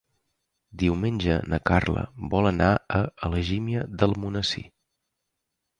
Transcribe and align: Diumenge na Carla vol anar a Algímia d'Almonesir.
Diumenge 0.83 1.35
na 1.51 1.59
Carla 1.71 2.07
vol 2.33 2.49
anar 2.53 2.73
a 2.99 3.05
Algímia 3.29 3.87
d'Almonesir. 4.01 4.67